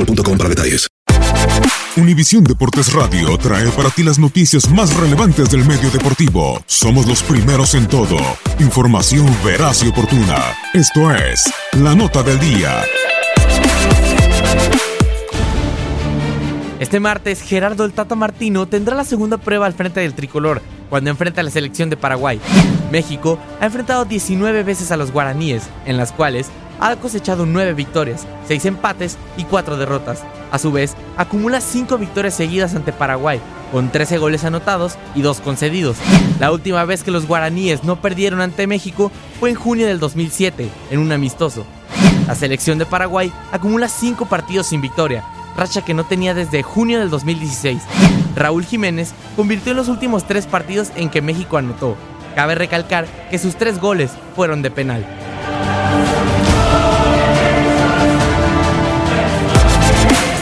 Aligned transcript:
boostmobile.com 0.00 0.38
para 0.38 0.48
detalles. 0.48 0.86
Univisión 1.96 2.44
Deportes 2.44 2.92
Radio 2.92 3.36
trae 3.36 3.68
para 3.70 3.90
ti 3.90 4.02
las 4.02 4.18
noticias 4.18 4.70
más 4.70 4.94
relevantes 4.96 5.50
del 5.50 5.64
medio 5.64 5.90
deportivo. 5.90 6.62
Somos 6.66 7.06
los 7.06 7.22
primeros 7.22 7.74
en 7.74 7.88
todo. 7.88 8.16
Información 8.60 9.26
veraz 9.44 9.82
y 9.82 9.88
oportuna. 9.88 10.38
Esto 10.72 11.12
es 11.12 11.52
La 11.72 11.94
Nota 11.94 12.22
del 12.22 12.38
Día. 12.38 12.82
Este 16.78 17.00
martes, 17.00 17.42
Gerardo 17.42 17.84
el 17.84 17.92
Tata 17.92 18.14
Martino 18.14 18.66
tendrá 18.66 18.96
la 18.96 19.04
segunda 19.04 19.36
prueba 19.36 19.66
al 19.66 19.74
frente 19.74 20.00
del 20.00 20.14
tricolor, 20.14 20.62
cuando 20.88 21.10
enfrenta 21.10 21.42
a 21.42 21.44
la 21.44 21.50
selección 21.50 21.90
de 21.90 21.98
Paraguay. 21.98 22.40
México 22.90 23.38
ha 23.60 23.66
enfrentado 23.66 24.06
19 24.06 24.62
veces 24.62 24.90
a 24.90 24.96
los 24.96 25.12
guaraníes, 25.12 25.64
en 25.84 25.98
las 25.98 26.12
cuales 26.12 26.48
ha 26.80 26.96
cosechado 26.96 27.46
9 27.46 27.74
victorias, 27.74 28.26
6 28.48 28.66
empates 28.66 29.18
y 29.36 29.44
4 29.44 29.76
derrotas. 29.76 30.24
A 30.50 30.58
su 30.58 30.72
vez, 30.72 30.96
acumula 31.16 31.60
5 31.60 31.98
victorias 31.98 32.34
seguidas 32.34 32.74
ante 32.74 32.92
Paraguay, 32.92 33.40
con 33.70 33.90
13 33.90 34.18
goles 34.18 34.44
anotados 34.44 34.96
y 35.14 35.22
2 35.22 35.40
concedidos. 35.40 35.96
La 36.40 36.50
última 36.50 36.84
vez 36.84 37.04
que 37.04 37.10
los 37.10 37.26
guaraníes 37.26 37.84
no 37.84 38.00
perdieron 38.00 38.40
ante 38.40 38.66
México 38.66 39.12
fue 39.38 39.50
en 39.50 39.56
junio 39.56 39.86
del 39.86 40.00
2007, 40.00 40.68
en 40.90 40.98
un 40.98 41.12
amistoso. 41.12 41.64
La 42.26 42.34
selección 42.34 42.78
de 42.78 42.86
Paraguay 42.86 43.32
acumula 43.52 43.88
5 43.88 44.26
partidos 44.26 44.68
sin 44.68 44.80
victoria, 44.80 45.24
racha 45.56 45.82
que 45.82 45.94
no 45.94 46.04
tenía 46.04 46.34
desde 46.34 46.62
junio 46.62 46.98
del 46.98 47.10
2016. 47.10 47.82
Raúl 48.36 48.64
Jiménez 48.64 49.12
convirtió 49.36 49.72
en 49.72 49.76
los 49.76 49.88
últimos 49.88 50.26
3 50.26 50.46
partidos 50.46 50.90
en 50.96 51.10
que 51.10 51.22
México 51.22 51.56
anotó. 51.56 51.96
Cabe 52.34 52.54
recalcar 52.54 53.06
que 53.30 53.38
sus 53.38 53.56
3 53.56 53.80
goles 53.80 54.12
fueron 54.36 54.62
de 54.62 54.70
penal. 54.70 55.04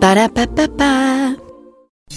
Ba-da-ba-ba-ba. 0.00 1.47